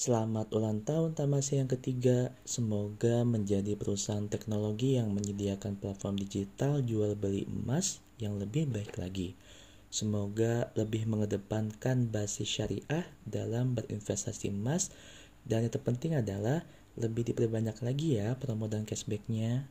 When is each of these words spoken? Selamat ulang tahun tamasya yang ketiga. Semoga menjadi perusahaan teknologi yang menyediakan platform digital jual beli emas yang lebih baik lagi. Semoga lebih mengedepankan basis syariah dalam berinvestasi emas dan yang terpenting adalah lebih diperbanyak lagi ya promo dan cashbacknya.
Selamat 0.00 0.48
ulang 0.56 0.80
tahun 0.80 1.12
tamasya 1.12 1.60
yang 1.60 1.68
ketiga. 1.68 2.32
Semoga 2.48 3.20
menjadi 3.20 3.76
perusahaan 3.76 4.24
teknologi 4.32 4.96
yang 4.96 5.12
menyediakan 5.12 5.76
platform 5.76 6.16
digital 6.16 6.80
jual 6.80 7.12
beli 7.20 7.44
emas 7.44 8.00
yang 8.16 8.40
lebih 8.40 8.72
baik 8.72 8.96
lagi. 8.96 9.36
Semoga 9.92 10.72
lebih 10.72 11.04
mengedepankan 11.04 12.08
basis 12.08 12.48
syariah 12.48 13.04
dalam 13.28 13.76
berinvestasi 13.76 14.48
emas 14.48 14.88
dan 15.44 15.68
yang 15.68 15.72
terpenting 15.76 16.16
adalah 16.16 16.64
lebih 16.96 17.36
diperbanyak 17.36 17.76
lagi 17.84 18.24
ya 18.24 18.40
promo 18.40 18.72
dan 18.72 18.88
cashbacknya. 18.88 19.68